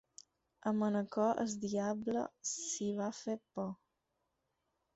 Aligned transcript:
A 0.69 0.71
Manacor 0.77 1.41
el 1.43 1.53
diable 1.67 2.25
s'hi 2.55 2.89
va 3.03 3.13
fer 3.21 3.39
por. 3.53 3.71